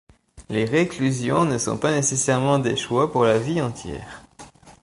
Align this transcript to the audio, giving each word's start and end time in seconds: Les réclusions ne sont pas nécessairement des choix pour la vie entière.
Les 0.49 0.65
réclusions 0.65 1.45
ne 1.45 1.59
sont 1.59 1.77
pas 1.77 1.91
nécessairement 1.93 2.57
des 2.57 2.75
choix 2.75 3.11
pour 3.11 3.23
la 3.23 3.37
vie 3.37 3.61
entière. 3.61 4.23